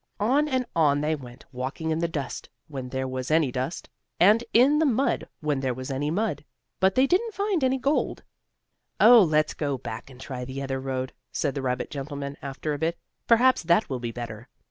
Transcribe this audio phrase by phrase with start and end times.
[0.19, 3.87] On and on they went, walking in the dust when there was any dust,
[4.19, 6.43] and in the mud when there was any mud.
[6.79, 8.23] But they didn't find any gold.
[8.99, 12.79] "Oh, let's go back and try the other road," said the rabbit gentleman after a
[12.79, 12.97] bit.
[13.27, 14.49] "Perhaps that will be better."